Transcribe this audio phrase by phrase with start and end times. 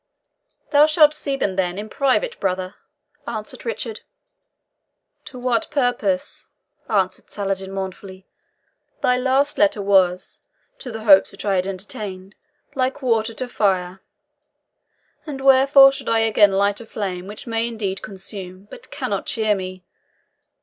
[0.71, 2.73] "Thou shalt see them, then, in private, brother,"
[3.27, 3.99] answered Richard.
[5.25, 6.47] "To what purpose?"
[6.89, 8.25] answered Saladin mournfully.
[9.03, 10.41] "Thy last letter was,
[10.79, 12.33] to the hopes which I had entertained,
[12.73, 14.01] like water to fire;
[15.27, 19.53] and wherefore should I again light a flame which may indeed consume, but cannot cheer
[19.53, 19.83] me?